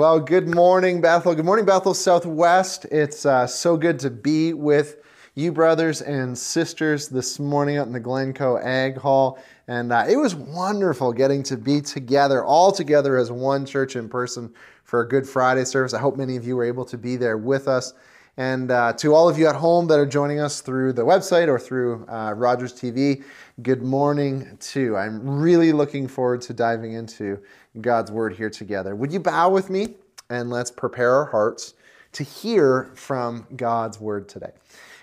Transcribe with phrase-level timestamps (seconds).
[0.00, 1.34] Well, good morning, Bethel.
[1.34, 2.86] Good morning, Bethel Southwest.
[2.86, 4.96] It's uh, so good to be with
[5.34, 9.38] you, brothers and sisters, this morning out in the Glencoe Ag Hall.
[9.68, 14.08] And uh, it was wonderful getting to be together, all together as one church in
[14.08, 15.92] person for a Good Friday service.
[15.92, 17.92] I hope many of you were able to be there with us.
[18.40, 21.48] And uh, to all of you at home that are joining us through the website
[21.48, 23.22] or through uh, Rogers TV,
[23.62, 24.96] good morning too.
[24.96, 27.38] I'm really looking forward to diving into
[27.82, 28.96] God's Word here together.
[28.96, 29.96] Would you bow with me
[30.30, 31.74] and let's prepare our hearts
[32.12, 34.52] to hear from God's Word today?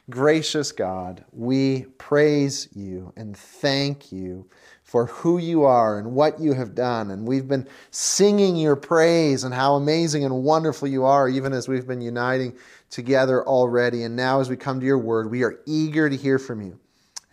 [0.10, 4.50] Gracious God, we praise you and thank you
[4.88, 7.12] for who you are and what you have done.
[7.12, 11.68] And we've been singing your praise and how amazing and wonderful you are, even as
[11.68, 12.56] we've been uniting
[12.90, 14.04] together already.
[14.04, 16.80] And now, as we come to your word, we are eager to hear from you.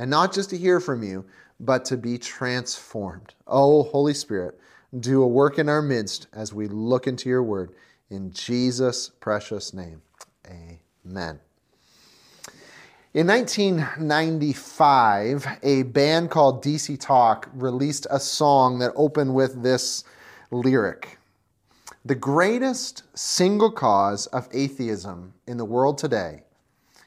[0.01, 1.25] And not just to hear from you,
[1.61, 3.35] but to be transformed.
[3.47, 4.59] Oh, Holy Spirit,
[4.99, 7.73] do a work in our midst as we look into your word.
[8.11, 10.03] In Jesus' precious name,
[10.45, 11.39] amen.
[13.15, 20.03] In 1995, a band called DC Talk released a song that opened with this
[20.51, 21.17] lyric
[22.05, 26.43] The greatest single cause of atheism in the world today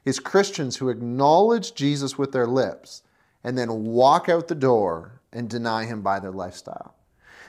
[0.05, 3.03] is Christians who acknowledge Jesus with their lips
[3.43, 6.95] and then walk out the door and deny him by their lifestyle.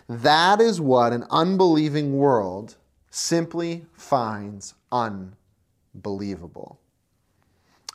[0.09, 2.75] That is what an unbelieving world
[3.09, 6.81] simply finds unbelievable.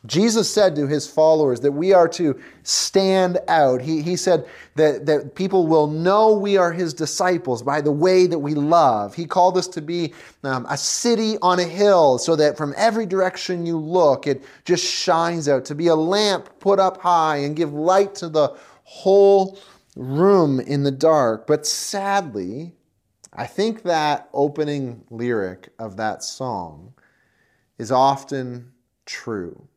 [0.06, 3.82] Jesus said to his followers that we are to stand out.
[3.82, 8.28] He, he said that, that people will know we are his disciples by the way
[8.28, 9.16] that we love.
[9.16, 13.06] He called us to be um, a city on a hill so that from every
[13.06, 15.64] direction you look, it just shines out.
[15.66, 19.58] To be a lamp put up high and give light to the whole
[19.96, 21.48] room in the dark.
[21.48, 22.74] But sadly,
[23.32, 26.94] I think that opening lyric of that song
[27.78, 28.72] is often
[29.06, 29.68] true,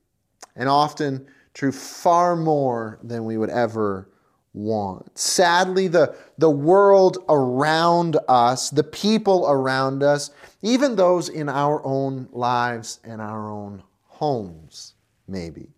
[0.56, 4.08] and often true far more than we would ever
[4.52, 5.16] want.
[5.18, 10.30] Sadly, the, the world around us, the people around us,
[10.62, 14.94] even those in our own lives and our own homes,
[15.28, 15.68] maybe,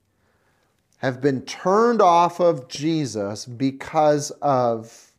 [0.99, 5.13] have been turned off of Jesus because of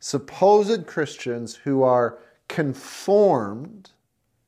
[0.00, 2.18] supposed Christians who are
[2.48, 3.90] conformed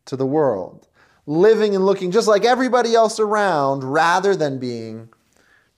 [0.05, 0.89] to the world,
[1.27, 5.09] living and looking just like everybody else around rather than being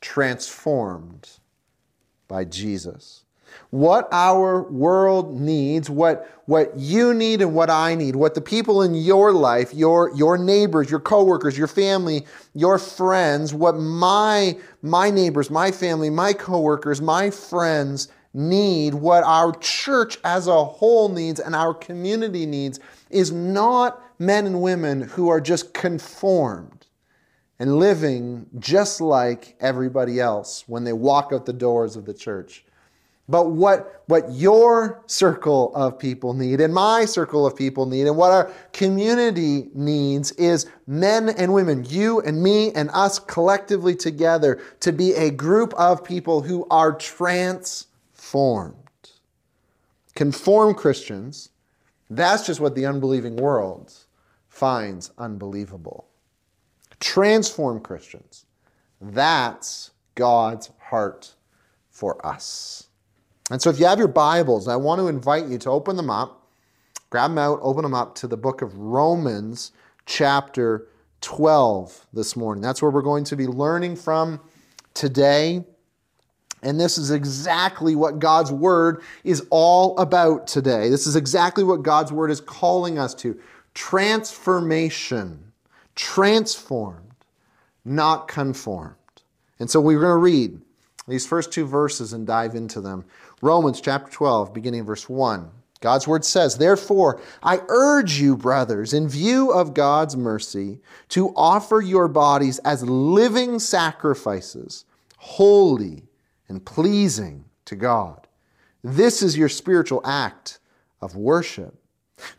[0.00, 1.30] transformed
[2.28, 3.22] by Jesus.
[3.70, 8.82] What our world needs, what, what you need and what I need, what the people
[8.82, 15.10] in your life, your, your neighbors, your coworkers, your family, your friends, what my, my
[15.10, 21.40] neighbors, my family, my coworkers, my friends need, what our church as a whole needs
[21.40, 26.86] and our community needs is not men and women who are just conformed
[27.58, 32.64] and living just like everybody else when they walk out the doors of the church.
[33.28, 38.16] But what, what your circle of people need and my circle of people need and
[38.16, 44.60] what our community needs is men and women, you and me and us collectively together
[44.80, 47.92] to be a group of people who are transformed.
[50.14, 51.50] Conform Christians,
[52.08, 53.92] that's just what the unbelieving world
[54.48, 56.08] finds unbelievable.
[56.98, 58.46] Transform Christians,
[59.00, 61.34] that's God's heart
[61.90, 62.88] for us.
[63.50, 66.10] And so if you have your Bibles, I want to invite you to open them
[66.10, 66.48] up,
[67.10, 69.72] grab them out, open them up to the book of Romans,
[70.06, 70.88] chapter
[71.20, 72.62] 12 this morning.
[72.62, 74.40] That's where we're going to be learning from
[74.94, 75.64] today.
[76.66, 80.88] And this is exactly what God's Word is all about today.
[80.88, 83.38] This is exactly what God's Word is calling us to
[83.72, 85.52] transformation,
[85.94, 87.14] transformed,
[87.84, 88.96] not conformed.
[89.60, 90.60] And so we're going to read
[91.06, 93.04] these first two verses and dive into them.
[93.40, 95.48] Romans chapter 12, beginning verse 1.
[95.80, 100.80] God's word says, Therefore, I urge you, brothers, in view of God's mercy,
[101.10, 104.84] to offer your bodies as living sacrifices,
[105.16, 106.02] holy
[106.48, 108.26] and pleasing to God.
[108.82, 110.58] This is your spiritual act
[111.00, 111.74] of worship.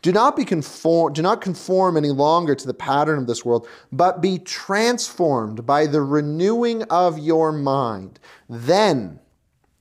[0.02, 3.68] Do not be conform, do not conform any longer to the pattern of this world,
[3.92, 8.18] but be transformed by the renewing of your mind.
[8.48, 9.20] Then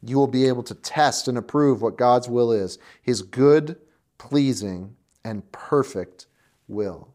[0.04, 3.78] you will be able to test and approve what God's will is his good,
[4.20, 6.28] pleasing, and perfect
[6.68, 7.14] will.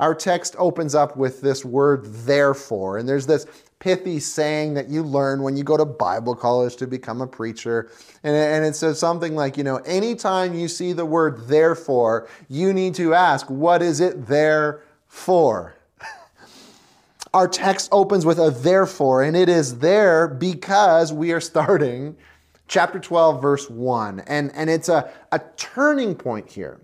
[0.00, 2.98] our text opens up with this word therefore.
[2.98, 3.46] And there's this
[3.84, 7.90] pithy saying that you learn when you go to Bible college to become a preacher.
[8.22, 12.72] And, and it says something like, you know, anytime you see the word therefore, you
[12.72, 15.74] need to ask, what is it there for?
[17.34, 22.16] Our text opens with a therefore, and it is there because we are starting
[22.66, 24.20] chapter 12, verse 1.
[24.20, 26.80] And, and it's a, a turning point here.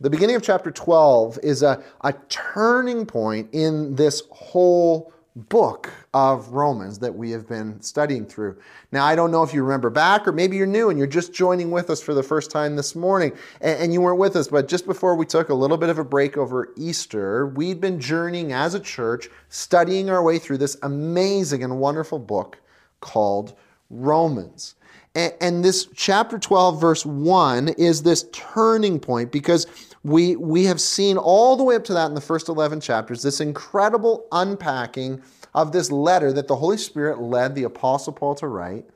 [0.00, 6.48] The beginning of chapter 12 is a, a turning point in this whole book of
[6.48, 8.56] Romans that we have been studying through.
[8.90, 11.32] Now, I don't know if you remember back, or maybe you're new and you're just
[11.32, 14.48] joining with us for the first time this morning, and, and, you weren't with us,
[14.48, 18.00] but just before we took a little bit of a break over Easter, we'd been
[18.00, 22.58] journeying as a church, studying our way through this amazing and wonderful book
[23.00, 23.54] called
[23.88, 24.74] Romans.
[25.14, 29.66] And, and this chapter 12, verse 1 is this turning point because
[30.02, 33.22] we, we have seen all the way up to that in the first 11 chapters
[33.22, 35.22] this incredible unpacking
[35.54, 38.86] of this letter that the Holy Spirit led the Apostle Paul to write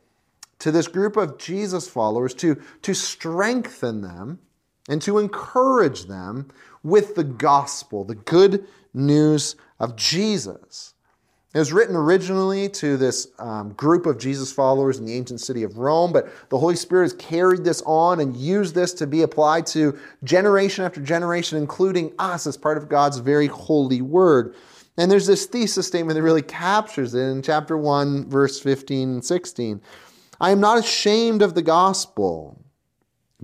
[0.61, 4.39] to this group of Jesus followers to, to strengthen them
[4.89, 6.51] and to encourage them
[6.83, 10.94] with the gospel, the good news of Jesus.
[11.55, 15.63] It was written originally to this um, group of Jesus followers in the ancient city
[15.63, 19.23] of Rome, but the Holy Spirit has carried this on and used this to be
[19.23, 24.57] applied to generation after generation, including us as part of God's very holy word.
[24.97, 29.25] And there's this thesis statement that really captures it in chapter 1, verse 15 and
[29.25, 29.81] 16.
[30.41, 32.64] I am not ashamed of the gospel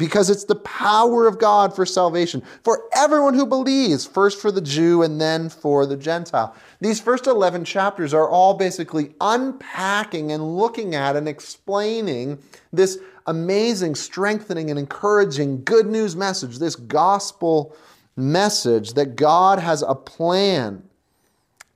[0.00, 4.62] because it's the power of God for salvation for everyone who believes, first for the
[4.62, 6.56] Jew and then for the Gentile.
[6.80, 12.38] These first 11 chapters are all basically unpacking and looking at and explaining
[12.72, 17.76] this amazing, strengthening, and encouraging good news message, this gospel
[18.16, 20.82] message that God has a plan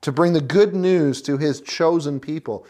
[0.01, 2.65] to bring the good news to his chosen people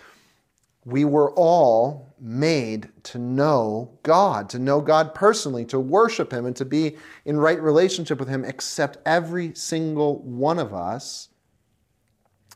[0.85, 6.55] we were all made to know God, to know God personally, to worship Him, and
[6.55, 6.95] to be
[7.25, 11.29] in right relationship with Him, except every single one of us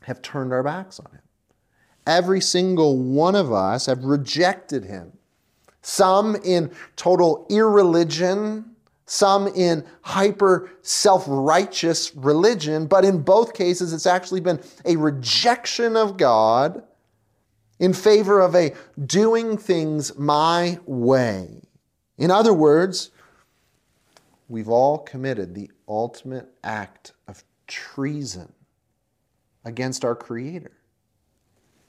[0.03, 1.21] have turned our backs on Him.
[2.05, 5.11] Every single one of us have rejected Him.
[5.81, 8.75] Some in total irreligion,
[9.07, 15.97] some in hyper self righteous religion, but in both cases, it's actually been a rejection
[15.97, 16.83] of God
[17.79, 18.73] in favor of a
[19.03, 21.61] doing things my way.
[22.17, 23.11] In other words,
[24.49, 28.51] we've all committed the ultimate act of treason
[29.63, 30.71] against our Creator.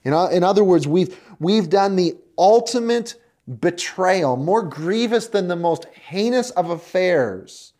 [0.03, 3.15] In, in other words, we've, we've done the ultimate
[3.59, 7.73] betrayal, more grievous than the most heinous of affairs,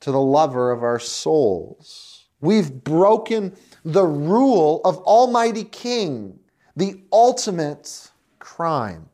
[0.00, 2.24] to the lover of our souls.
[2.40, 3.54] We've broken
[3.84, 6.39] the rule of Almighty King
[6.76, 9.08] the ultimate crime.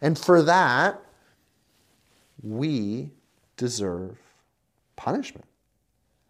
[0.00, 1.00] And for that,
[2.42, 3.10] we
[3.56, 4.18] deserve
[4.96, 5.46] punishment.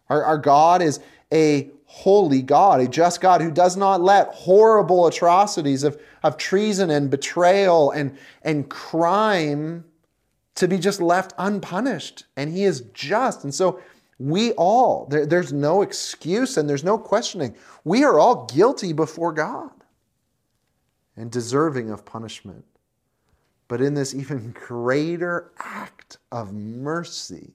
[0.09, 0.99] Our, our, God is
[1.33, 6.89] a holy God, a just God who does not let horrible atrocities of, of treason
[6.89, 9.83] and betrayal and, and crime
[10.55, 12.25] to be just left unpunished.
[12.37, 13.43] And He is just.
[13.43, 13.81] And so
[14.19, 17.55] we all, there, there's no excuse and there's no questioning.
[17.83, 19.71] We are all guilty before God
[21.17, 22.65] and deserving of punishment.
[23.67, 27.53] But in this even greater act of mercy,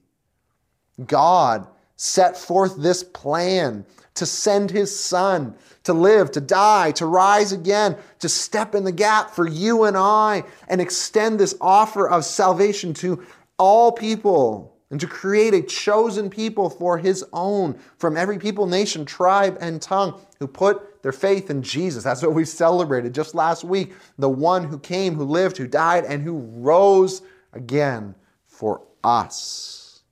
[1.05, 7.51] God set forth this plan to send his son to live, to die, to rise
[7.51, 12.25] again, to step in the gap for you and I and extend this offer of
[12.25, 13.23] salvation to
[13.57, 19.05] all people and to create a chosen people for his own from every people, nation,
[19.05, 22.03] tribe, and tongue who put their faith in Jesus.
[22.03, 23.93] That's what we celebrated just last week.
[24.17, 27.21] The one who came, who lived, who died, and who rose
[27.53, 28.15] again
[28.45, 30.03] for us.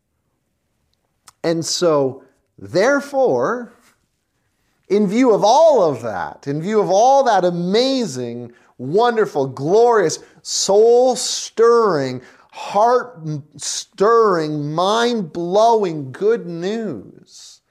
[1.44, 2.24] And so,
[2.58, 3.74] therefore,
[4.90, 11.16] in view of all of that, in view of all that amazing, wonderful, glorious, soul
[11.16, 13.22] stirring, heart
[13.58, 17.62] stirring, mind blowing good news.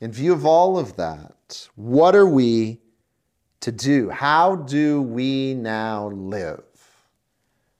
[0.00, 1.34] In view of all of that,
[1.74, 2.80] what are we
[3.60, 4.10] to do?
[4.10, 6.62] How do we now live?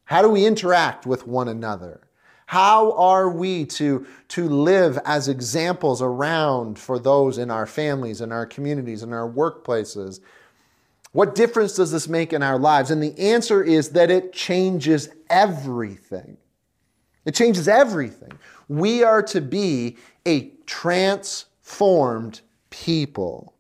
[0.05, 2.01] How do we interact with one another?
[2.47, 8.33] How are we to, to live as examples around for those in our families, in
[8.33, 10.21] our communities, in our workplaces?
[11.13, 12.91] What difference does this make in our lives?
[12.91, 16.39] And the answer is that it changes everything.
[17.27, 18.33] It changes everything.
[18.69, 23.55] We are to be a transformed transformed people.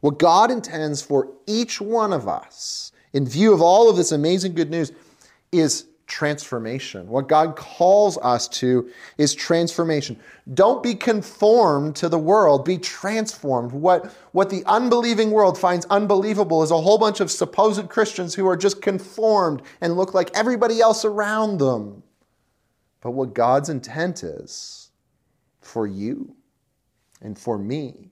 [0.00, 4.54] What God intends for each one of us, in view of all of this amazing
[4.54, 4.92] good news,
[5.50, 7.06] is transformation.
[7.08, 10.18] What God calls us to is transformation.
[10.54, 13.72] Don't be conformed to the world, be transformed.
[13.72, 18.48] What, what the unbelieving world finds unbelievable is a whole bunch of supposed Christians who
[18.48, 22.02] are just conformed and look like everybody else around them.
[23.00, 24.90] But what God's intent is
[25.60, 26.34] for you
[27.20, 28.10] and for me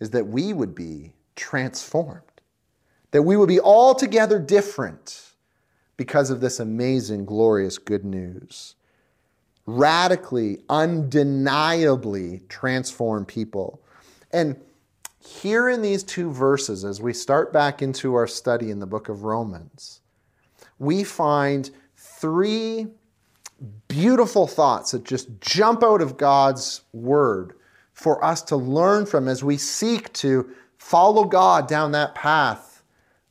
[0.00, 2.22] is that we would be transformed,
[3.10, 5.32] that we would be altogether different
[5.96, 8.74] because of this amazing, glorious good news.
[9.66, 13.80] Radically, undeniably transform people.
[14.32, 14.58] And
[15.20, 19.10] here in these two verses, as we start back into our study in the book
[19.10, 20.00] of Romans,
[20.78, 22.86] we find three
[23.88, 27.54] beautiful thoughts that just jump out of God's word
[28.00, 32.82] for us to learn from as we seek to follow God down that path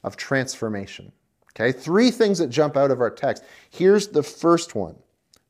[0.04, 1.12] of transformation.
[1.54, 3.44] Okay, three things that jump out of our text.
[3.72, 4.96] Here's the first one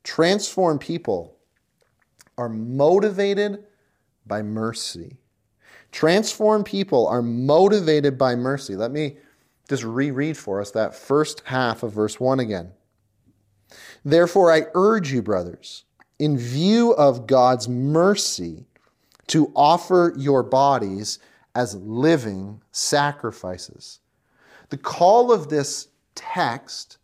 [0.04, 1.36] transformed people
[2.38, 3.66] are motivated
[4.26, 5.18] by mercy.
[5.92, 8.74] Transformed people are motivated by mercy.
[8.74, 9.18] Let me
[9.68, 12.72] just reread for us that first half of verse 1 again.
[14.02, 15.84] Therefore, I urge you, brothers,
[16.18, 18.64] in view of God's mercy,
[19.30, 21.20] to offer your bodies
[21.54, 24.00] as living sacrifices.
[24.70, 26.98] The call of this text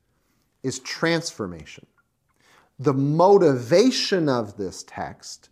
[0.62, 1.86] is transformation.
[2.78, 5.50] The motivation of this text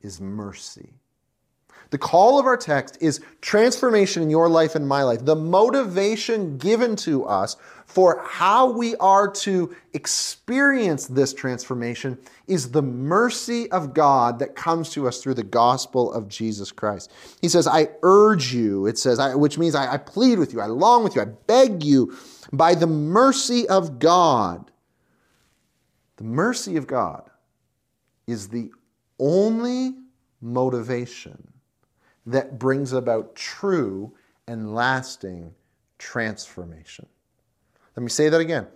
[0.00, 0.94] is mercy.
[1.92, 5.26] The call of our text is transformation in your life and my life.
[5.26, 12.80] The motivation given to us for how we are to experience this transformation is the
[12.80, 17.12] mercy of God that comes to us through the gospel of Jesus Christ.
[17.42, 20.66] He says, I urge you, it says, which means I, I plead with you, I
[20.68, 22.16] long with you, I beg you
[22.54, 24.70] by the mercy of God.
[26.16, 27.28] The mercy of God
[28.26, 28.70] is the
[29.18, 29.92] only
[30.40, 31.51] motivation
[32.26, 34.12] that brings about true
[34.46, 35.54] and lasting
[35.98, 37.06] transformation.
[37.96, 38.66] Let me say that again.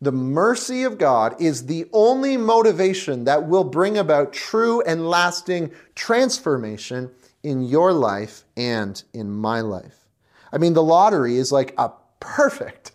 [0.00, 5.72] The mercy of God is the only motivation that will bring about true and lasting
[5.94, 7.10] transformation
[7.42, 10.06] in your life and in my life.
[10.52, 12.92] I mean, the lottery is like a perfect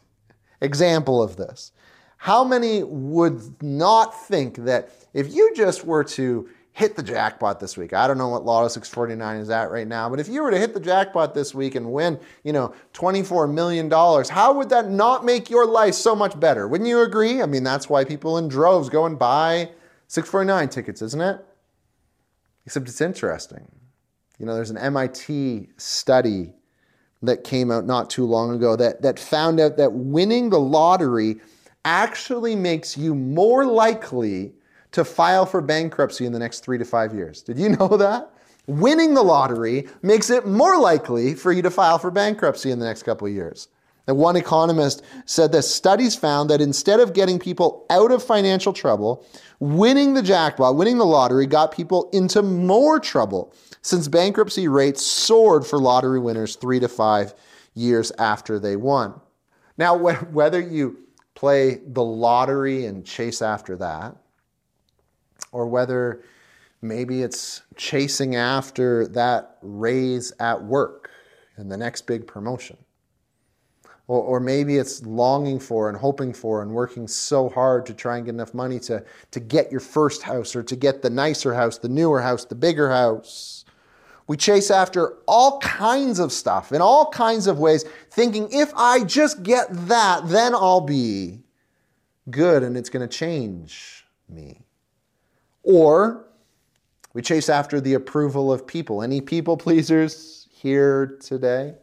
[0.61, 1.71] example of this.
[2.17, 7.77] How many would not think that if you just were to hit the jackpot this
[7.77, 7.93] week.
[7.93, 10.57] I don't know what Lotto 649 is at right now, but if you were to
[10.57, 15.23] hit the jackpot this week and win, you know, $24 million, how would that not
[15.23, 16.67] make your life so much better?
[16.67, 17.43] Wouldn't you agree?
[17.43, 19.69] I mean, that's why people in droves go and buy
[20.07, 21.45] 649 tickets, isn't it?
[22.65, 23.67] Except it's interesting.
[24.39, 26.53] You know, there's an MIT study
[27.21, 31.39] that came out not too long ago that, that found out that winning the lottery
[31.85, 34.53] actually makes you more likely
[34.93, 37.41] to file for bankruptcy in the next three to five years.
[37.41, 38.31] Did you know that?
[38.65, 42.85] Winning the lottery makes it more likely for you to file for bankruptcy in the
[42.85, 43.67] next couple of years.
[44.07, 48.73] And one economist said that studies found that instead of getting people out of financial
[48.73, 49.25] trouble,
[49.59, 55.65] winning the jackpot, winning the lottery got people into more trouble since bankruptcy rates soared
[55.65, 57.33] for lottery winners three to five
[57.73, 59.19] years after they won.
[59.77, 59.95] Now,
[60.31, 60.99] whether you
[61.35, 64.15] play the lottery and chase after that,
[65.53, 66.23] or whether
[66.81, 71.09] maybe it's chasing after that raise at work
[71.55, 72.75] and the next big promotion.
[74.07, 78.17] Or, or, maybe it's longing for and hoping for and working so hard to try
[78.17, 81.53] and get enough money to, to get your first house or to get the nicer
[81.53, 83.63] house, the newer house, the bigger house.
[84.27, 89.05] We chase after all kinds of stuff in all kinds of ways, thinking if I
[89.05, 91.39] just get that, then I'll be
[92.29, 94.63] good and it's going to change me.
[95.63, 96.27] Or
[97.13, 99.01] we chase after the approval of people.
[99.01, 101.75] Any people pleasers here today?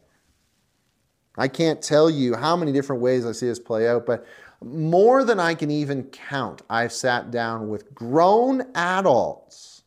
[1.39, 4.27] I can't tell you how many different ways I see this play out, but
[4.63, 9.83] more than I can even count, I've sat down with grown adults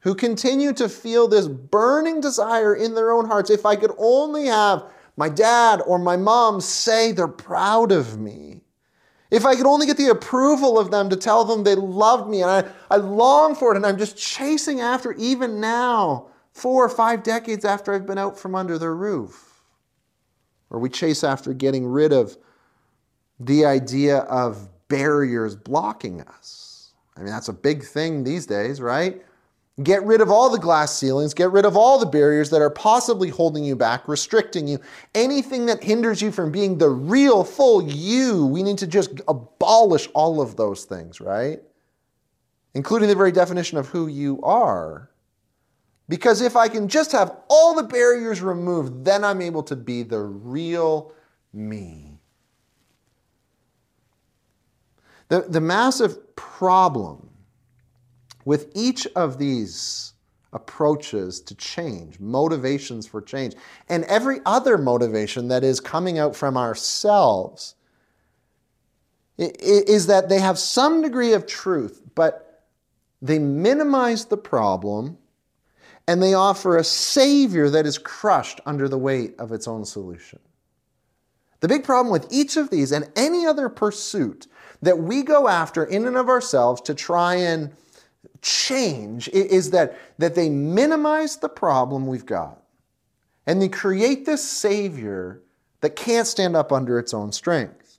[0.00, 3.50] who continue to feel this burning desire in their own hearts.
[3.50, 4.84] If I could only have
[5.16, 8.62] my dad or my mom say they're proud of me.
[9.30, 12.42] If I could only get the approval of them to tell them they loved me,
[12.42, 16.88] and I, I long for it, and I'm just chasing after even now, four or
[16.88, 19.62] five decades after I've been out from under their roof.
[20.68, 22.36] Or we chase after getting rid of
[23.38, 26.92] the idea of barriers blocking us.
[27.16, 29.24] I mean, that's a big thing these days, right?
[29.82, 32.70] Get rid of all the glass ceilings, get rid of all the barriers that are
[32.70, 34.78] possibly holding you back, restricting you.
[35.14, 40.08] Anything that hinders you from being the real, full you, we need to just abolish
[40.12, 41.62] all of those things, right?
[42.74, 45.08] Including the very definition of who you are.
[46.08, 50.02] Because if I can just have all the barriers removed, then I'm able to be
[50.02, 51.14] the real
[51.54, 52.18] me.
[55.28, 57.29] The, the massive problem
[58.44, 60.14] with each of these
[60.52, 63.54] approaches to change, motivations for change,
[63.88, 67.74] and every other motivation that is coming out from ourselves,
[69.38, 72.64] is that they have some degree of truth, but
[73.22, 75.16] they minimize the problem
[76.06, 80.40] and they offer a savior that is crushed under the weight of its own solution.
[81.60, 84.46] The big problem with each of these and any other pursuit
[84.82, 87.70] that we go after in and of ourselves to try and
[88.42, 92.60] change is that, that they minimize the problem we've got
[93.46, 95.42] and they create this savior
[95.80, 97.98] that can't stand up under its own strength.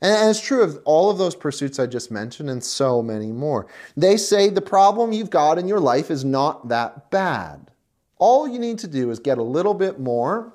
[0.00, 3.66] And it's true of all of those pursuits I just mentioned and so many more.
[3.96, 7.70] They say the problem you've got in your life is not that bad.
[8.18, 10.54] All you need to do is get a little bit more,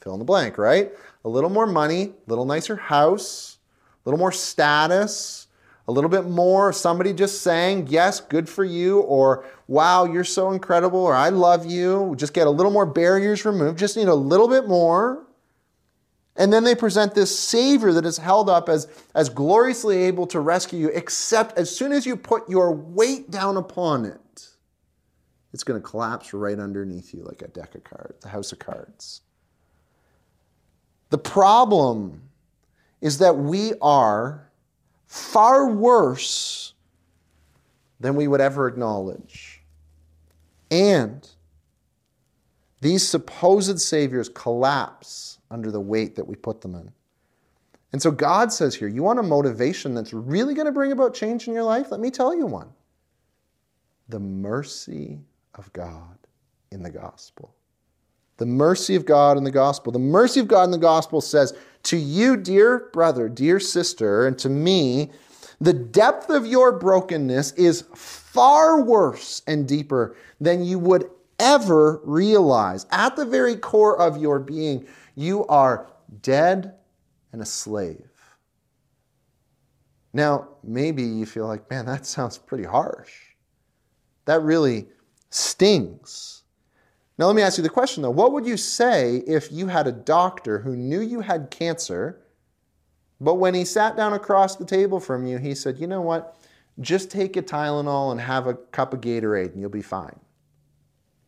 [0.00, 0.92] fill in the blank, right?
[1.24, 3.58] A little more money, a little nicer house,
[4.04, 5.46] a little more status,
[5.90, 10.52] a little bit more somebody just saying, yes, good for you, or wow, you're so
[10.52, 12.14] incredible, or I love you.
[12.16, 13.76] Just get a little more barriers removed.
[13.76, 15.26] Just need a little bit more.
[16.36, 20.38] And then they present this Savior that is held up as, as gloriously able to
[20.38, 24.48] rescue you, except as soon as you put your weight down upon it,
[25.52, 28.60] it's going to collapse right underneath you like a deck of cards, a house of
[28.60, 29.22] cards.
[31.08, 32.22] The problem
[33.00, 34.49] is that we are
[35.10, 36.72] far worse
[37.98, 39.60] than we would ever acknowledge.
[40.70, 41.28] And
[42.80, 46.92] these supposed saviors collapse under the weight that we put them in.
[47.92, 51.12] And so God says here, you want a motivation that's really going to bring about
[51.12, 51.90] change in your life?
[51.90, 52.68] Let me tell you one
[54.08, 55.18] the mercy
[55.56, 56.18] of God
[56.70, 57.52] in the gospel.
[58.36, 59.90] The mercy of God in the gospel.
[59.90, 61.52] The mercy of God in the gospel says,
[61.84, 65.10] to you, dear brother, dear sister, and to me,
[65.60, 72.86] the depth of your brokenness is far worse and deeper than you would ever realize.
[72.90, 75.90] At the very core of your being, you are
[76.22, 76.74] dead
[77.32, 78.08] and a slave.
[80.12, 83.12] Now, maybe you feel like, man, that sounds pretty harsh.
[84.24, 84.88] That really
[85.30, 86.39] stings.
[87.20, 88.08] Now, let me ask you the question though.
[88.08, 92.18] What would you say if you had a doctor who knew you had cancer,
[93.20, 96.38] but when he sat down across the table from you, he said, you know what?
[96.80, 100.18] Just take a Tylenol and have a cup of Gatorade and you'll be fine.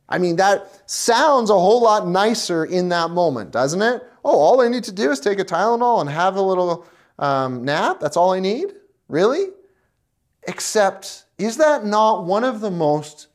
[0.09, 4.03] I mean, that sounds a whole lot nicer in that moment, doesn't it?
[4.25, 6.87] Oh, all I need to do is take a Tylenol and have a little
[7.19, 8.01] um, nap.
[8.01, 8.73] That's all I need?
[9.09, 9.49] Really?
[10.45, 13.29] Except, is that not one of the most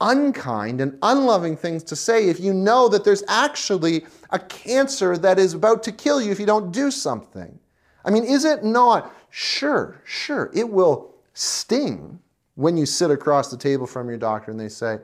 [0.00, 5.38] unkind and unloving things to say if you know that there's actually a cancer that
[5.38, 7.58] is about to kill you if you don't do something.
[8.04, 9.14] I mean, is it not?
[9.30, 12.18] Sure, sure, it will sting
[12.54, 14.98] when you sit across the table from your doctor and they say,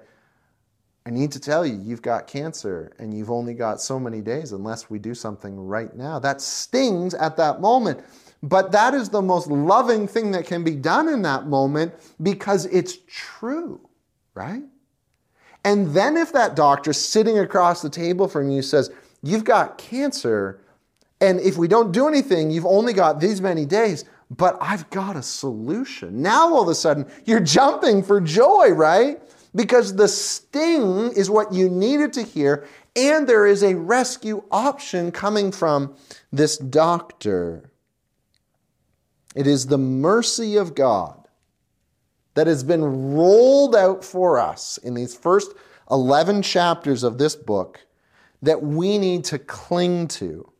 [1.06, 4.52] I need to tell you, you've got cancer and you've only got so many days
[4.52, 6.18] unless we do something right now.
[6.18, 8.00] That stings at that moment.
[8.42, 12.66] But that is the most loving thing that can be done in that moment because
[12.66, 13.80] it's true,
[14.34, 14.62] right?
[15.64, 18.90] And then if that doctor sitting across the table from you says,
[19.22, 20.60] You've got cancer,
[21.18, 25.16] and if we don't do anything, you've only got these many days, but I've got
[25.16, 26.20] a solution.
[26.20, 29.22] Now all of a sudden, you're jumping for joy, right?
[29.54, 35.10] Because the sting is what you needed to hear, and there is a rescue option
[35.10, 35.96] coming from
[36.30, 37.70] this doctor.
[39.34, 41.23] It is the mercy of God
[42.34, 45.52] that has been rolled out for us in these first
[45.90, 47.86] 11 chapters of this book
[48.42, 50.50] that we need to cling to.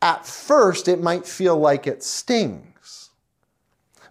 [0.00, 3.10] At first, it might feel like it stings,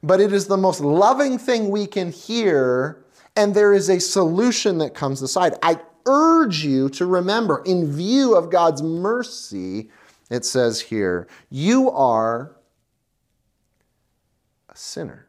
[0.02, 4.80] but it is the most loving thing we can hear, and there is a solution
[4.80, 5.54] that comes aside.
[5.62, 9.89] I urge you to remember, in view of God's mercy,
[10.30, 12.56] it says here, you are
[14.69, 15.22] a sinner.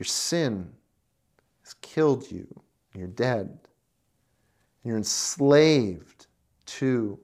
[0.00, 0.72] Your sin
[1.62, 2.46] has killed you.
[2.94, 3.58] You're dead.
[4.82, 6.26] You're enslaved
[6.64, 7.20] to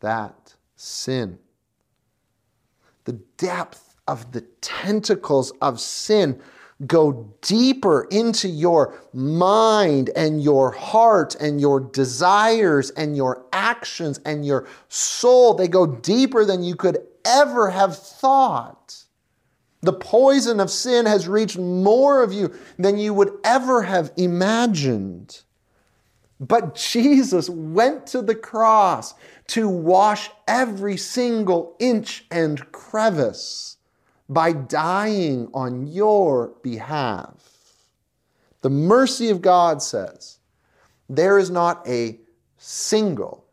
[0.00, 1.38] that sin.
[3.04, 6.40] The depth of the tentacles of sin
[6.86, 14.46] go deeper into your mind and your heart and your desires and your actions and
[14.46, 15.52] your soul.
[15.52, 19.03] They go deeper than you could ever have thought.
[19.84, 25.42] The poison of sin has reached more of you than you would ever have imagined.
[26.40, 29.12] But Jesus went to the cross
[29.48, 33.76] to wash every single inch and crevice
[34.26, 37.84] by dying on your behalf.
[38.62, 40.38] The mercy of God says
[41.10, 42.18] there is not a
[42.56, 43.44] single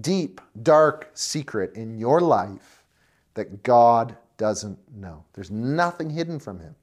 [0.00, 2.82] deep, dark secret in your life
[3.34, 5.24] that God doesn't know.
[5.34, 6.74] There's nothing hidden from Him.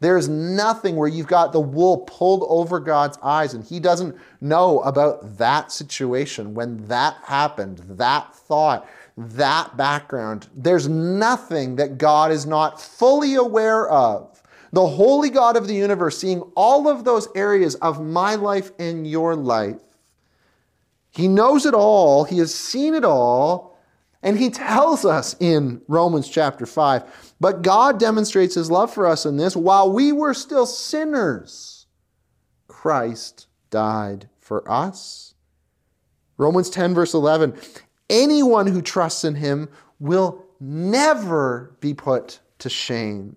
[0.00, 4.80] There's nothing where you've got the wool pulled over God's eyes and He doesn't know
[4.80, 10.48] about that situation when that happened, that thought, that background.
[10.54, 14.42] There's nothing that God is not fully aware of.
[14.72, 19.06] The holy God of the universe, seeing all of those areas of my life and
[19.06, 19.80] your life.
[21.12, 23.75] He knows it all, He has seen it all,
[24.26, 27.34] and He tells us in Romans chapter 5.
[27.40, 31.86] But God demonstrates His love for us in this while we were still sinners,
[32.66, 35.34] Christ died for us.
[36.36, 37.56] Romans 10, verse 11
[38.08, 43.36] anyone who trusts in him will never be put to shame.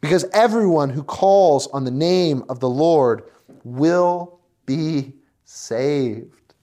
[0.00, 3.24] Because everyone who calls on the name of the Lord
[3.64, 6.54] will be saved.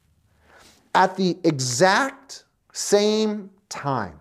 [0.94, 4.20] At the exact same time,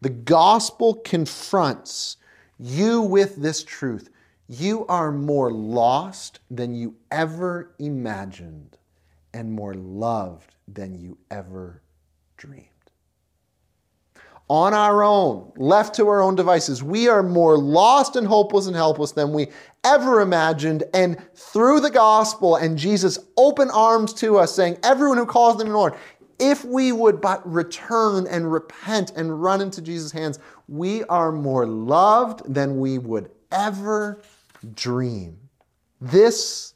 [0.00, 2.16] the gospel confronts
[2.58, 4.10] you with this truth.
[4.48, 8.76] You are more lost than you ever imagined
[9.32, 11.82] and more loved than you ever
[12.36, 12.66] dreamed.
[14.48, 18.76] On our own, left to our own devices, we are more lost and hopeless and
[18.76, 19.48] helpless than we
[19.82, 20.82] ever imagined.
[20.92, 25.64] And through the gospel and Jesus' open arms to us, saying, Everyone who calls the
[25.64, 25.94] Lord,
[26.42, 31.66] if we would but return and repent and run into Jesus' hands, we are more
[31.66, 34.20] loved than we would ever
[34.74, 35.38] dream.
[36.00, 36.74] This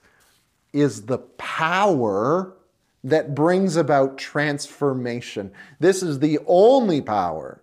[0.73, 2.57] is the power
[3.03, 5.51] that brings about transformation.
[5.81, 7.61] This is the only power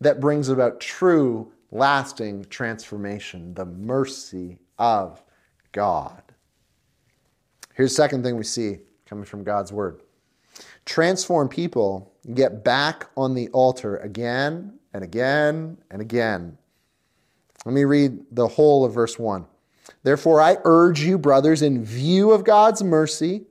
[0.00, 5.20] that brings about true, lasting transformation the mercy of
[5.72, 6.22] God.
[7.74, 10.02] Here's the second thing we see coming from God's Word
[10.84, 16.58] transform people get back on the altar again and again and again.
[17.64, 19.46] Let me read the whole of verse 1.
[20.02, 23.46] Therefore, I urge you, brothers, in view of God's mercy,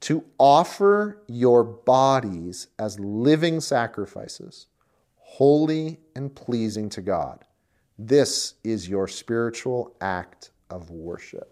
[0.00, 4.66] to offer your bodies as living sacrifices,
[5.14, 7.44] holy and pleasing to God.
[7.98, 11.51] This is your spiritual act of worship.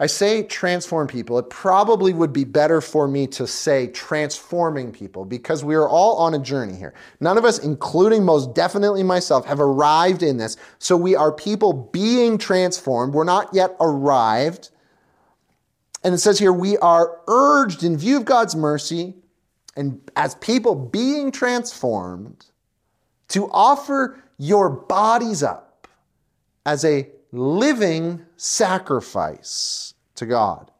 [0.00, 1.38] I say transform people.
[1.38, 6.18] It probably would be better for me to say transforming people because we are all
[6.18, 6.94] on a journey here.
[7.18, 10.56] None of us, including most definitely myself, have arrived in this.
[10.78, 13.12] So we are people being transformed.
[13.12, 14.70] We're not yet arrived.
[16.04, 19.14] And it says here, we are urged in view of God's mercy
[19.74, 22.46] and as people being transformed
[23.28, 25.88] to offer your bodies up
[26.64, 30.70] as a living sacrifice to God.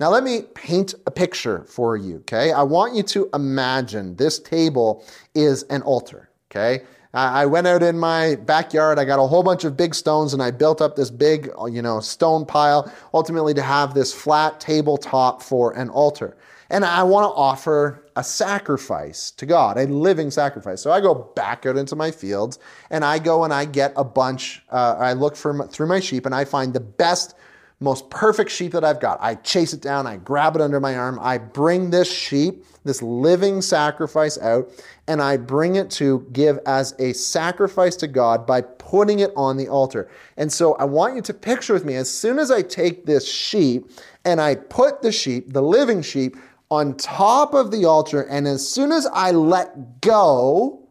[0.00, 2.52] Now, let me paint a picture for you, okay?
[2.52, 5.04] I want you to imagine this table
[5.34, 6.84] is an altar, okay?
[7.16, 10.42] I went out in my backyard, I got a whole bunch of big stones, and
[10.42, 15.40] I built up this big, you know, stone pile, ultimately to have this flat tabletop
[15.40, 16.36] for an altar.
[16.70, 20.80] And I want to offer a sacrifice to God, a living sacrifice.
[20.80, 22.58] So I go back out into my fields
[22.90, 26.26] and I go and I get a bunch, uh, I look for, through my sheep
[26.26, 27.34] and I find the best,
[27.80, 29.18] most perfect sheep that I've got.
[29.20, 33.02] I chase it down, I grab it under my arm, I bring this sheep, this
[33.02, 34.70] living sacrifice out,
[35.08, 39.56] and I bring it to give as a sacrifice to God by putting it on
[39.56, 40.08] the altar.
[40.36, 43.30] And so I want you to picture with me as soon as I take this
[43.30, 43.90] sheep
[44.24, 46.36] and I put the sheep, the living sheep,
[46.74, 50.88] on top of the altar, and as soon as I let go,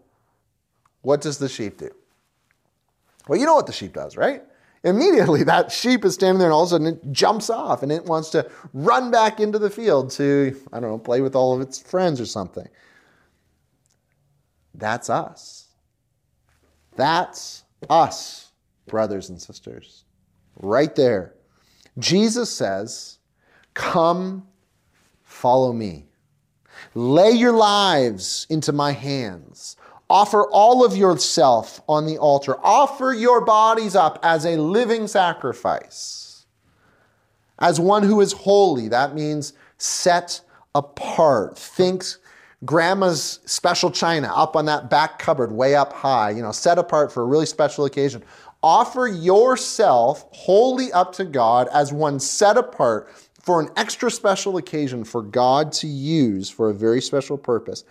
[1.02, 1.92] what does the sheep do?
[3.28, 4.44] Well, you know what the sheep does, right?
[4.84, 7.92] Immediately, that sheep is standing there, and all of a sudden it jumps off and
[7.92, 11.54] it wants to run back into the field to, I don't know, play with all
[11.54, 12.68] of its friends or something.
[14.76, 15.68] That's us.
[16.96, 18.52] That's us,
[18.88, 20.06] brothers and sisters.
[20.58, 21.34] Right there.
[22.00, 23.20] Jesus says,
[23.74, 24.48] Come
[25.44, 26.06] Follow me.
[26.96, 29.76] Lay your lives into my hands.
[30.10, 32.56] Offer all of yourself on the altar.
[32.64, 36.46] Offer your bodies up as a living sacrifice,
[37.60, 38.88] as one who is holy.
[38.88, 40.40] That means set
[40.76, 41.58] apart.
[41.58, 42.06] Think
[42.64, 47.12] grandma's special china up on that back cupboard way up high, you know, set apart
[47.12, 48.24] for a really special occasion.
[48.64, 53.10] Offer yourself wholly up to God as one set apart
[53.44, 57.84] for an extra special occasion for God to use for a very special purpose.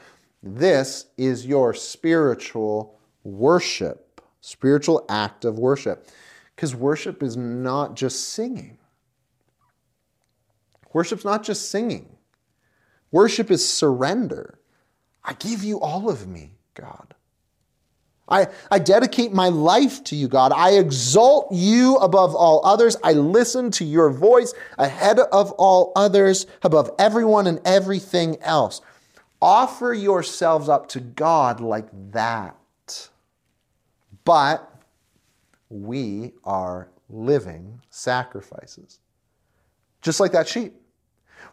[0.43, 6.09] This is your spiritual worship, spiritual act of worship.
[6.57, 8.79] Because worship is not just singing.
[10.93, 12.17] Worship's not just singing.
[13.11, 14.59] Worship is surrender.
[15.23, 17.15] I give you all of me, God.
[18.29, 20.53] I, I dedicate my life to you, God.
[20.53, 22.97] I exalt you above all others.
[23.03, 28.81] I listen to your voice ahead of all others, above everyone and everything else.
[29.41, 32.57] Offer yourselves up to God like that.
[34.25, 34.71] But
[35.69, 39.01] we are living sacrifices.
[40.01, 40.75] Just like that sheep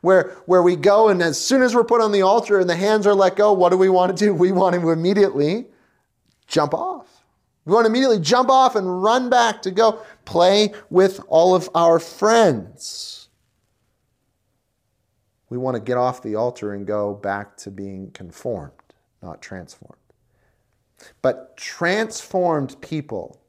[0.01, 2.75] where, where we go and as soon as we're put on the altar and the
[2.75, 4.33] hands are let go, what do we want to do?
[4.33, 5.65] We want to immediately
[6.49, 7.23] jump off.
[7.65, 11.69] We want to immediately jump off and run back to go play with all of
[11.75, 13.29] our friends.
[15.49, 18.71] We want to get off the altar and go back to being conformed,
[19.21, 19.95] not transformed.
[21.21, 23.39] But transformed people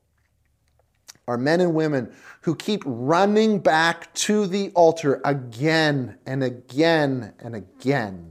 [1.26, 7.54] are men and women who keep running back to the altar again and again and
[7.54, 8.29] again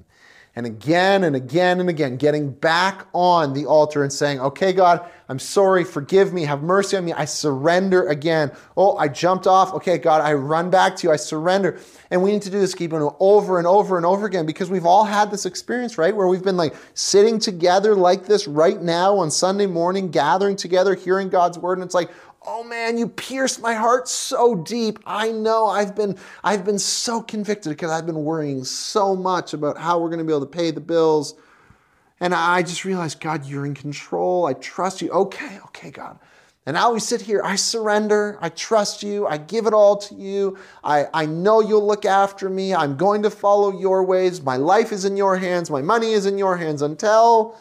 [0.59, 5.09] and again and again and again, getting back on the altar and saying, Okay, God,
[5.29, 8.51] I'm sorry, forgive me, have mercy on me, I surrender again.
[8.75, 9.73] Oh, I jumped off.
[9.75, 11.79] Okay, God, I run back to you, I surrender.
[12.11, 14.69] And we need to do this keep on over and over and over again because
[14.69, 16.13] we've all had this experience, right?
[16.13, 20.93] Where we've been like sitting together like this right now on Sunday morning, gathering together,
[20.93, 22.09] hearing God's word, and it's like,
[22.45, 24.99] oh man you pierced my heart so deep.
[25.05, 29.77] I know i've been i've been so convicted because i've been worrying so much about
[29.77, 31.35] how we're going to be able to pay the bills.
[32.19, 34.45] And i just realized god you're in control.
[34.45, 35.09] I trust you.
[35.11, 36.19] Okay okay god.
[36.65, 37.41] And now we sit here.
[37.43, 38.37] I surrender.
[38.41, 39.25] I trust you.
[39.25, 40.57] I give it all to you.
[40.83, 42.75] I, I know you'll look after me.
[42.75, 44.43] I'm going to follow your ways.
[44.43, 45.71] My life is in your hands.
[45.71, 47.57] My money is in your hands until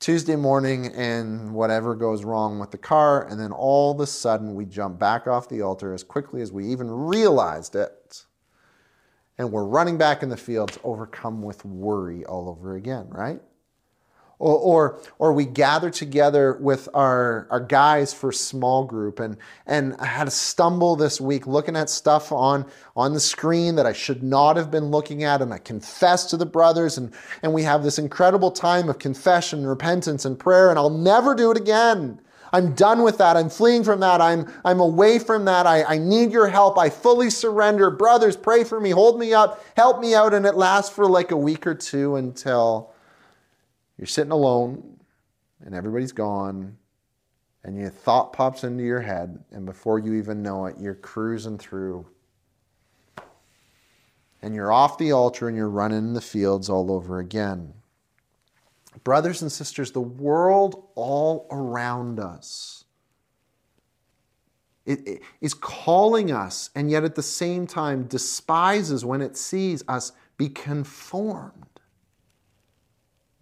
[0.00, 4.54] Tuesday morning and whatever goes wrong with the car, and then all of a sudden
[4.54, 8.24] we jump back off the altar as quickly as we even realized it.
[9.38, 13.40] And we're running back in the fields, overcome with worry all over again, right?
[14.38, 19.20] Or, or, or, we gather together with our, our guys for small group.
[19.20, 22.66] And, and I had to stumble this week looking at stuff on,
[22.96, 25.40] on the screen that I should not have been looking at.
[25.40, 26.98] And I confess to the brothers.
[26.98, 30.70] And, and we have this incredible time of confession, and repentance, and prayer.
[30.70, 32.20] And I'll never do it again.
[32.54, 33.36] I'm done with that.
[33.36, 34.20] I'm fleeing from that.
[34.20, 35.66] I'm, I'm away from that.
[35.66, 36.78] I, I need your help.
[36.78, 37.90] I fully surrender.
[37.90, 38.90] Brothers, pray for me.
[38.90, 39.64] Hold me up.
[39.76, 40.32] Help me out.
[40.32, 42.93] And it lasts for like a week or two until
[43.98, 44.98] you're sitting alone
[45.64, 46.76] and everybody's gone,
[47.62, 51.56] and your thought pops into your head, and before you even know it, you're cruising
[51.56, 52.06] through.
[54.42, 57.72] And you're off the altar and you're running in the fields all over again.
[59.02, 62.84] Brothers and sisters, the world all around us
[64.86, 69.82] it, it is calling us, and yet at the same time despises when it sees
[69.88, 71.73] us be conformed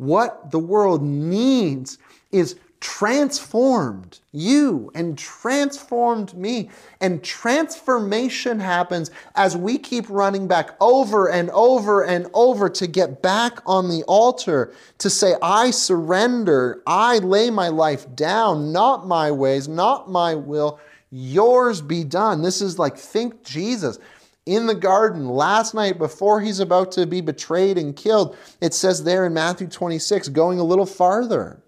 [0.03, 1.99] what the world needs
[2.33, 4.19] is transformed.
[4.33, 6.69] You and transformed me.
[7.01, 13.23] And transformation happens as we keep running back over and over and over to get
[13.23, 19.31] back on the altar to say, I surrender, I lay my life down, not my
[19.31, 20.81] ways, not my will,
[21.13, 22.43] yours be done.
[22.43, 24.01] This is like, think Jesus
[24.45, 28.37] in the garden last night before he's about to be betrayed and killed.
[28.61, 31.63] It says there in Matthew 26, going a little farther.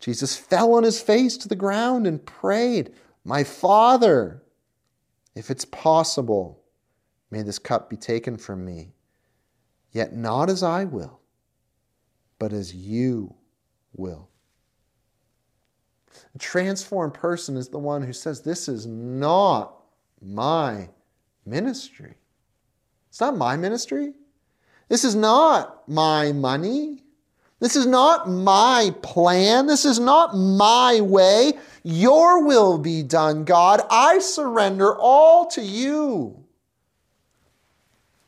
[0.00, 2.92] Jesus fell on his face to the ground and prayed,
[3.24, 4.42] My Father,
[5.34, 6.62] if it's possible,
[7.30, 8.92] may this cup be taken from me.
[9.92, 11.20] Yet not as I will,
[12.38, 13.34] but as you
[13.94, 14.28] will.
[16.34, 19.76] A transformed person is the one who says, This is not
[20.20, 20.88] my
[21.44, 22.14] ministry.
[23.08, 24.14] It's not my ministry.
[24.88, 27.02] This is not my money.
[27.60, 29.66] This is not my plan.
[29.66, 31.52] This is not my way.
[31.84, 33.82] Your will be done, God.
[33.90, 36.44] I surrender all to you.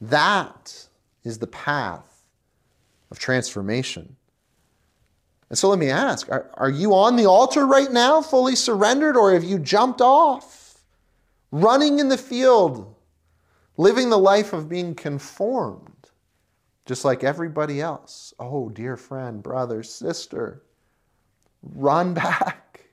[0.01, 0.87] That
[1.25, 2.23] is the path
[3.11, 4.17] of transformation.
[5.51, 9.17] And so let me ask are, are you on the altar right now, fully surrendered,
[9.17, 10.79] or have you jumped off,
[11.51, 12.94] running in the field,
[13.77, 16.11] living the life of being conformed,
[16.87, 18.33] just like everybody else?
[18.39, 20.63] Oh, dear friend, brother, sister,
[21.63, 22.85] run back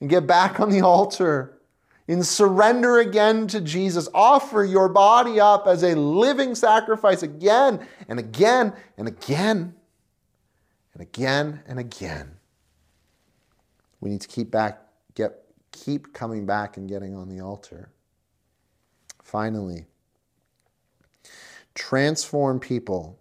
[0.00, 1.58] and get back on the altar
[2.06, 4.08] in surrender again to Jesus.
[4.14, 9.74] Offer your body up as a living sacrifice again and again and again
[10.92, 12.36] and again and again.
[14.00, 14.82] We need to keep back,
[15.14, 17.90] get keep coming back and getting on the altar.
[19.22, 19.86] Finally,
[21.74, 23.18] transform people,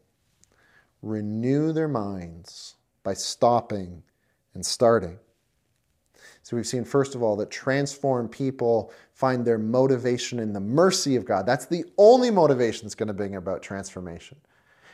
[1.01, 4.03] renew their minds by stopping
[4.53, 5.17] and starting.
[6.43, 11.15] So we've seen, first of all, that transformed people find their motivation in the mercy
[11.15, 11.45] of God.
[11.45, 14.37] That's the only motivation that's going to bring about transformation.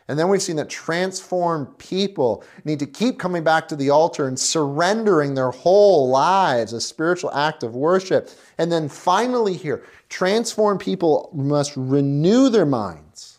[0.08, 4.28] And then we've seen that transformed people need to keep coming back to the altar
[4.28, 8.30] and surrendering their whole lives, a spiritual act of worship.
[8.58, 13.38] And then finally, here, transformed people must renew their minds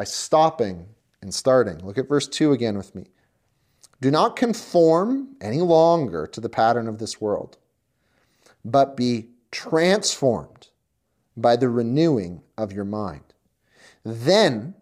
[0.00, 0.86] by stopping
[1.20, 1.78] and starting.
[1.84, 3.04] Look at verse 2 again with me.
[4.00, 7.58] Do not conform any longer to the pattern of this world,
[8.64, 10.68] but be transformed
[11.36, 13.34] by the renewing of your mind.
[14.02, 14.74] Then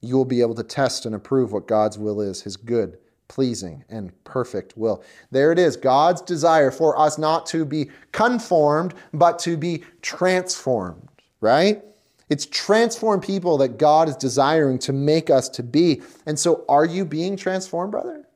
[0.00, 2.96] you will be able to test and approve what God's will is, his good,
[3.28, 5.04] pleasing, and perfect will.
[5.30, 11.10] There it is God's desire for us not to be conformed, but to be transformed,
[11.42, 11.82] right?
[12.28, 16.02] It's transformed people that God is desiring to make us to be.
[16.26, 18.26] And so, are you being transformed, brother?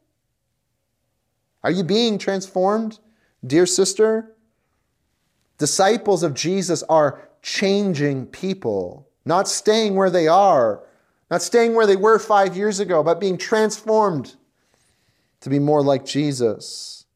[1.64, 2.98] Are you being transformed,
[3.46, 4.34] dear sister?
[5.56, 10.82] Disciples of Jesus are changing people, not staying where they are,
[11.30, 14.36] not staying where they were five years ago, but being transformed
[15.40, 17.06] to be more like Jesus.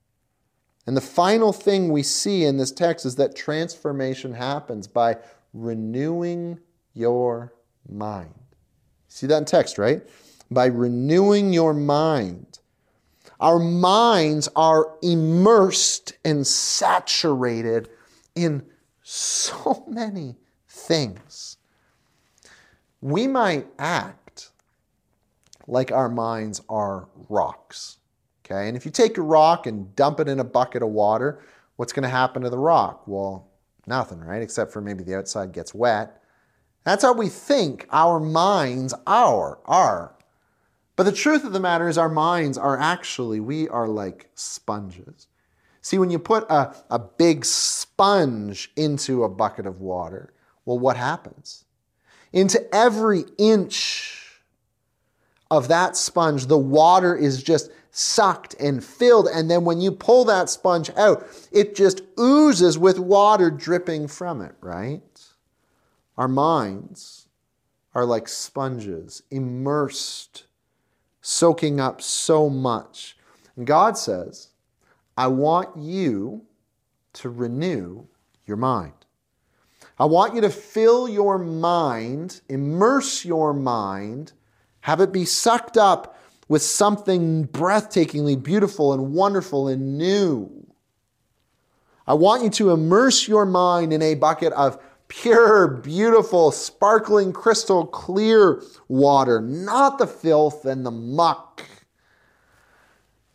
[0.87, 5.19] And the final thing we see in this text is that transformation happens by
[5.53, 6.59] renewing
[6.95, 7.53] your
[7.88, 8.35] mind.
[9.09, 10.03] See that in text, right?
[10.51, 12.59] By renewing your mind.
[13.41, 17.88] Our minds are immersed and saturated
[18.35, 18.65] in
[19.03, 20.37] so many
[20.69, 21.57] things.
[23.01, 24.51] We might act
[25.67, 27.99] like our minds are rocks.
[28.45, 31.41] Okay, and if you take a rock and dump it in a bucket of water,
[31.77, 33.07] what's going to happen to the rock?
[33.07, 33.49] Well,
[33.87, 34.42] nothing, right?
[34.42, 36.23] Except for maybe the outside gets wet.
[36.85, 39.59] That's how we think our minds are.
[39.66, 40.14] are.
[40.97, 45.27] But the truth of the matter is, our minds are actually, we are like sponges.
[45.81, 50.33] See, when you put a, a big sponge into a bucket of water,
[50.64, 51.64] well, what happens?
[52.33, 54.40] Into every inch
[55.51, 59.29] of that sponge, the water is just sucked and filled.
[59.29, 64.41] And then when you pull that sponge out, it just oozes with water dripping from
[64.41, 65.03] it, right?
[66.17, 67.29] Our minds
[67.95, 70.45] are like sponges, immersed
[71.21, 73.17] soaking up so much.
[73.57, 74.49] And God says,
[75.17, 76.47] I want you
[77.13, 78.07] to renew
[78.47, 78.95] your mind.
[79.99, 84.33] I want you to fill your mind, immerse your mind,
[84.81, 86.19] have it be sucked up
[86.53, 90.51] with something breathtakingly beautiful and wonderful and new.
[92.07, 97.87] I want you to immerse your mind in a bucket of pure, beautiful, sparkling, crystal
[97.87, 101.62] clear water, not the filth and the muck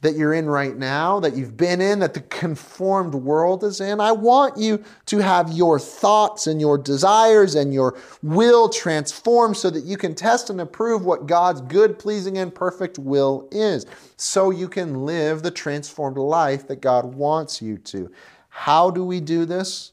[0.07, 3.99] that you're in right now, that you've been in, that the conformed world is in.
[3.99, 9.69] I want you to have your thoughts and your desires and your will transformed so
[9.69, 14.49] that you can test and approve what God's good, pleasing, and perfect will is, so
[14.49, 18.09] you can live the transformed life that God wants you to.
[18.47, 19.91] How do we do this?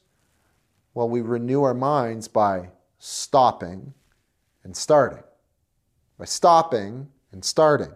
[0.93, 3.93] Well, we renew our minds by stopping
[4.63, 5.23] and starting.
[6.17, 7.91] By stopping and starting.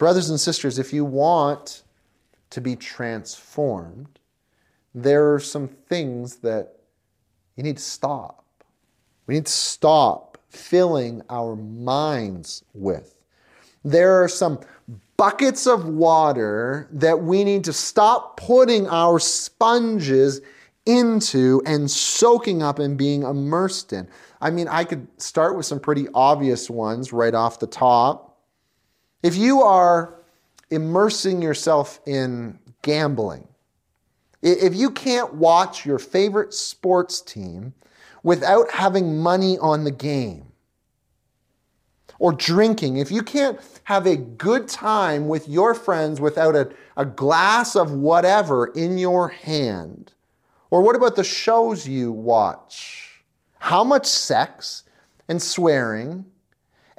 [0.00, 1.82] Brothers and sisters, if you want
[2.48, 4.18] to be transformed,
[4.94, 6.76] there are some things that
[7.54, 8.46] you need to stop.
[9.26, 13.14] We need to stop filling our minds with.
[13.84, 14.60] There are some
[15.18, 20.40] buckets of water that we need to stop putting our sponges
[20.86, 24.08] into and soaking up and being immersed in.
[24.40, 28.29] I mean, I could start with some pretty obvious ones right off the top.
[29.22, 30.14] If you are
[30.70, 33.46] immersing yourself in gambling,
[34.42, 37.74] if you can't watch your favorite sports team
[38.22, 40.46] without having money on the game,
[42.18, 47.04] or drinking, if you can't have a good time with your friends without a, a
[47.04, 50.12] glass of whatever in your hand,
[50.70, 53.24] or what about the shows you watch?
[53.58, 54.84] How much sex
[55.28, 56.26] and swearing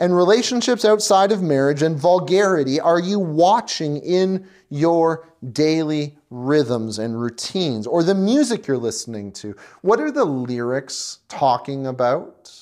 [0.01, 7.21] and relationships outside of marriage and vulgarity are you watching in your daily rhythms and
[7.21, 7.85] routines?
[7.85, 9.55] Or the music you're listening to?
[9.81, 12.60] What are the lyrics talking about?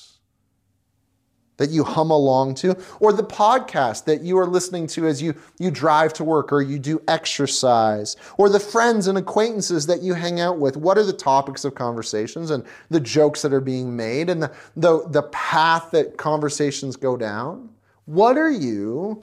[1.60, 5.34] That you hum along to, or the podcast that you are listening to as you,
[5.58, 10.14] you drive to work or you do exercise, or the friends and acquaintances that you
[10.14, 10.78] hang out with.
[10.78, 14.50] What are the topics of conversations and the jokes that are being made and the,
[14.74, 17.68] the, the path that conversations go down?
[18.06, 19.22] What are you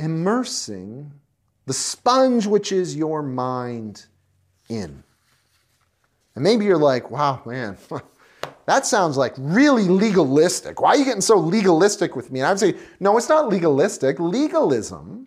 [0.00, 1.12] immersing
[1.66, 4.06] the sponge which is your mind
[4.70, 5.04] in?
[6.34, 7.76] And maybe you're like, wow, man.
[8.66, 10.80] That sounds like really legalistic.
[10.80, 12.40] Why are you getting so legalistic with me?
[12.40, 14.18] And I would say, no, it's not legalistic.
[14.18, 15.26] Legalism,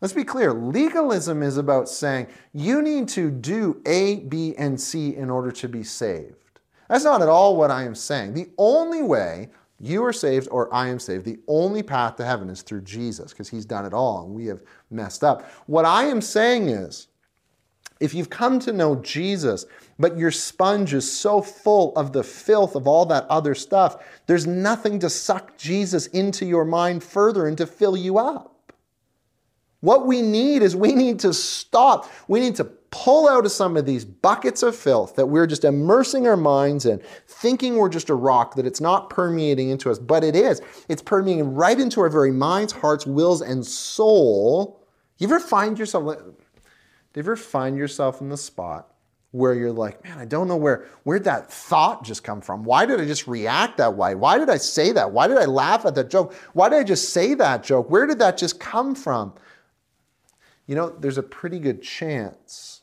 [0.00, 5.16] let's be clear, legalism is about saying you need to do A, B, and C
[5.16, 6.60] in order to be saved.
[6.88, 8.34] That's not at all what I am saying.
[8.34, 9.50] The only way
[9.80, 13.32] you are saved or I am saved, the only path to heaven is through Jesus
[13.32, 15.50] because he's done it all and we have messed up.
[15.66, 17.08] What I am saying is,
[18.00, 19.64] if you've come to know Jesus,
[19.98, 24.46] but your sponge is so full of the filth of all that other stuff, there's
[24.46, 28.52] nothing to suck Jesus into your mind further and to fill you up.
[29.80, 32.10] What we need is we need to stop.
[32.28, 35.64] We need to pull out of some of these buckets of filth that we're just
[35.64, 39.98] immersing our minds in, thinking we're just a rock, that it's not permeating into us,
[39.98, 40.60] but it is.
[40.88, 44.82] It's permeating right into our very minds, hearts, wills, and soul.
[45.18, 46.18] You ever find yourself,
[47.16, 48.92] do you ever find yourself in the spot
[49.30, 52.62] where you're like, man, I don't know where where'd that thought just come from?
[52.62, 54.14] Why did I just react that way?
[54.14, 55.12] Why did I say that?
[55.12, 56.34] Why did I laugh at that joke?
[56.52, 57.88] Why did I just say that joke?
[57.88, 59.32] Where did that just come from?
[60.66, 62.82] You know, there's a pretty good chance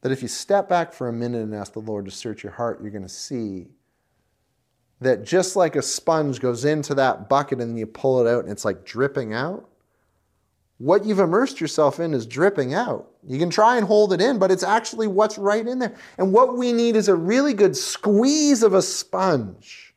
[0.00, 2.52] that if you step back for a minute and ask the Lord to search your
[2.52, 3.66] heart, you're going to see
[5.02, 8.44] that just like a sponge goes into that bucket and then you pull it out
[8.44, 9.68] and it's like dripping out,
[10.78, 13.08] what you've immersed yourself in is dripping out.
[13.26, 15.94] You can try and hold it in, but it's actually what's right in there.
[16.18, 19.94] And what we need is a really good squeeze of a sponge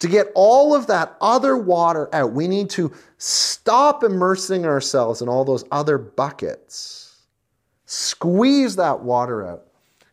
[0.00, 2.32] to get all of that other water out.
[2.32, 7.22] We need to stop immersing ourselves in all those other buckets,
[7.84, 9.66] squeeze that water out,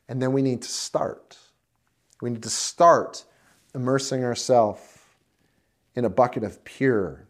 [0.08, 1.38] and then we need to start.
[2.22, 3.26] We need to start
[3.74, 4.82] immersing ourselves
[5.96, 7.28] in a bucket of pure,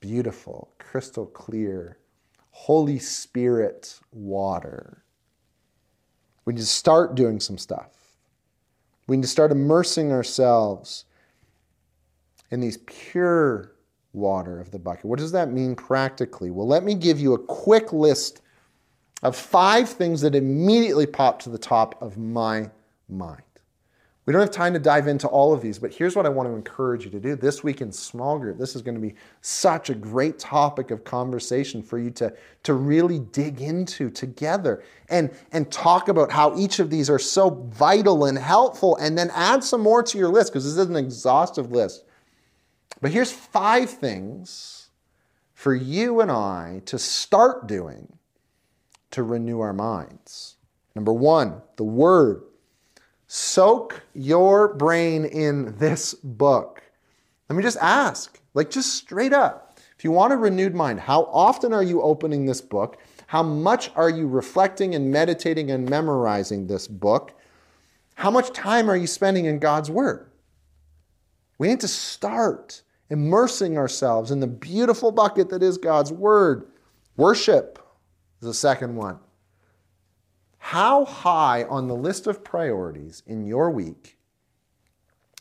[0.00, 1.96] beautiful, crystal clear
[2.56, 5.02] Holy Spirit water.
[6.44, 7.90] We need to start doing some stuff.
[9.08, 11.04] We need to start immersing ourselves
[12.52, 13.72] in these pure
[14.12, 15.04] water of the bucket.
[15.04, 16.52] What does that mean practically?
[16.52, 18.40] Well, let me give you a quick list
[19.24, 22.70] of five things that immediately pop to the top of my
[23.08, 23.42] mind.
[24.26, 26.48] We don't have time to dive into all of these, but here's what I want
[26.48, 27.36] to encourage you to do.
[27.36, 31.04] This week in small group, this is going to be such a great topic of
[31.04, 36.78] conversation for you to, to really dig into together and, and talk about how each
[36.78, 40.52] of these are so vital and helpful, and then add some more to your list
[40.52, 42.04] because this is an exhaustive list.
[43.02, 44.88] But here's five things
[45.52, 48.18] for you and I to start doing
[49.10, 50.56] to renew our minds.
[50.94, 52.42] Number one, the Word.
[53.26, 56.82] Soak your brain in this book.
[57.48, 61.24] Let me just ask, like just straight up, if you want a renewed mind, how
[61.24, 62.98] often are you opening this book?
[63.26, 67.32] How much are you reflecting and meditating and memorizing this book?
[68.14, 70.30] How much time are you spending in God's Word?
[71.58, 76.66] We need to start immersing ourselves in the beautiful bucket that is God's Word.
[77.16, 77.78] Worship
[78.40, 79.18] is the second one.
[80.68, 84.16] How high on the list of priorities in your week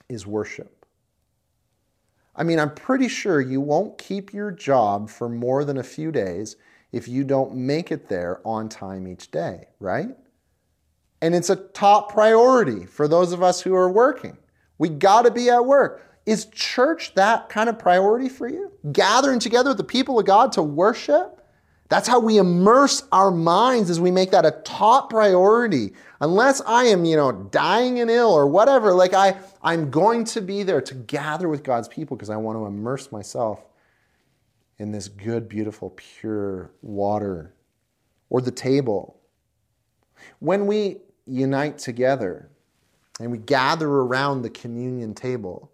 [0.10, 0.86] is worship?
[2.36, 6.12] I mean, I'm pretty sure you won't keep your job for more than a few
[6.12, 6.58] days
[6.92, 10.10] if you don't make it there on time each day, right?
[11.22, 14.38] And it's a top priority for those of us who are working.
[14.78, 16.20] We got to be at work.
[16.26, 18.74] Is church that kind of priority for you?
[18.92, 21.43] Gathering together the people of God to worship?
[21.94, 25.94] That's how we immerse our minds as we make that a top priority.
[26.22, 30.42] Unless I am, you know, dying and ill or whatever, like I, I'm going to
[30.42, 33.64] be there to gather with God's people because I want to immerse myself
[34.80, 37.54] in this good, beautiful, pure water
[38.32, 39.22] or the table.
[40.40, 42.50] When we unite together
[43.20, 45.72] and we gather around the communion table,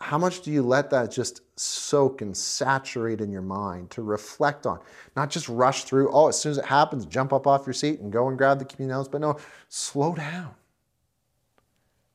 [0.00, 4.66] how much do you let that just soak and saturate in your mind to reflect
[4.66, 4.80] on?
[5.14, 8.00] Not just rush through, oh, as soon as it happens, jump up off your seat
[8.00, 9.36] and go and grab the communion elements, but no,
[9.68, 10.54] slow down.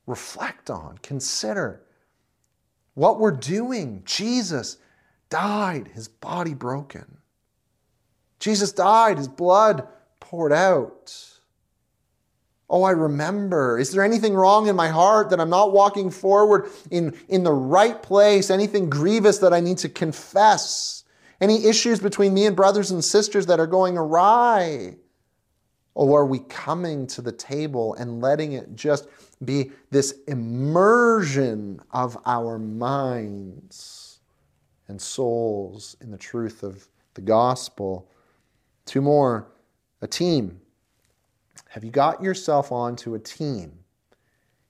[0.08, 1.82] Reflect on, consider
[2.96, 4.02] what we're doing.
[4.04, 4.78] Jesus
[5.30, 7.18] died, his body broken.
[8.40, 9.88] Jesus died, his blood
[10.20, 11.35] poured out.
[12.70, 13.78] Oh, I remember.
[13.78, 17.54] Is there anything wrong in my heart that I'm not walking forward in, in the
[17.54, 18.50] right place?
[18.50, 21.04] Anything grievous that I need to confess?
[21.40, 24.96] Any issues between me and brothers and sisters that are going awry?
[25.94, 29.08] Or are we coming to the table and letting it just
[29.44, 34.20] be this immersion of our minds
[34.88, 38.10] and souls in the truth of the gospel?
[38.86, 39.48] Two more
[40.02, 40.60] a team.
[41.76, 43.80] Have you got yourself onto a team?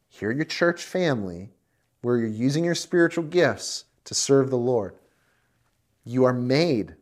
[0.07, 1.51] Here, your church family,
[2.01, 4.95] where you're using your spiritual gifts to serve the Lord.
[6.03, 6.95] You are made.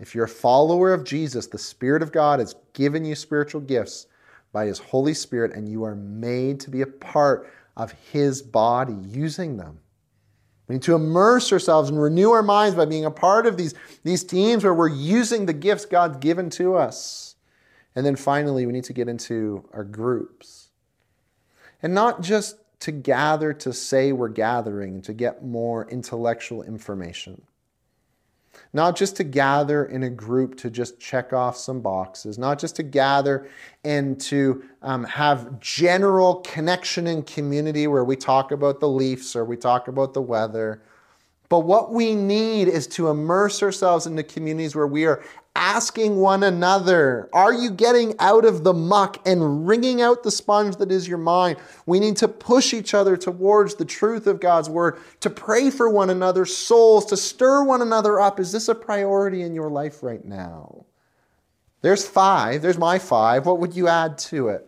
[0.00, 4.08] If you're a follower of Jesus, the Spirit of God has given you spiritual gifts
[4.52, 8.96] by His Holy Spirit, and you are made to be a part of His body
[9.06, 9.78] using them.
[10.66, 13.74] We need to immerse ourselves and renew our minds by being a part of these,
[14.02, 17.33] these teams where we're using the gifts God's given to us.
[17.96, 20.68] And then finally, we need to get into our groups.
[21.82, 27.42] And not just to gather to say we're gathering, to get more intellectual information
[28.72, 32.76] not just to gather in a group to just check off some boxes, not just
[32.76, 33.48] to gather
[33.84, 39.44] and to um, have general connection and community where we talk about the Leafs or
[39.44, 40.82] we talk about the weather.
[41.48, 45.22] But what we need is to immerse ourselves into communities where we are
[45.56, 50.76] asking one another, Are you getting out of the muck and wringing out the sponge
[50.76, 51.58] that is your mind?
[51.86, 55.88] We need to push each other towards the truth of God's word, to pray for
[55.88, 58.40] one another's souls, to stir one another up.
[58.40, 60.86] Is this a priority in your life right now?
[61.82, 62.62] There's five.
[62.62, 63.46] There's my five.
[63.46, 64.66] What would you add to it?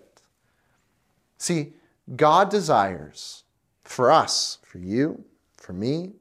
[1.38, 1.72] See,
[2.14, 3.44] God desires
[3.84, 5.24] for us, for you,
[5.56, 6.12] for me,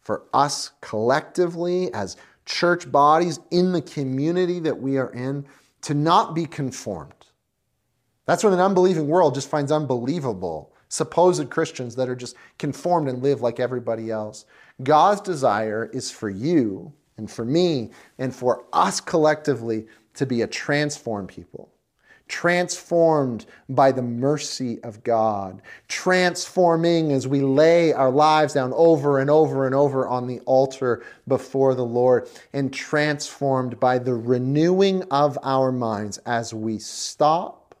[0.00, 5.46] for us collectively as church bodies in the community that we are in
[5.82, 7.12] to not be conformed.
[8.26, 10.72] That's what an unbelieving world just finds unbelievable.
[10.88, 14.44] Supposed Christians that are just conformed and live like everybody else.
[14.82, 20.46] God's desire is for you and for me and for us collectively to be a
[20.46, 21.71] transformed people
[22.28, 29.28] transformed by the mercy of God, transforming as we lay our lives down over and
[29.28, 35.38] over and over on the altar before the Lord, and transformed by the renewing of
[35.42, 37.74] our minds as we stop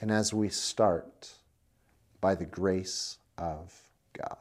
[0.00, 1.32] and as we start
[2.20, 3.72] by the grace of
[4.12, 4.36] God.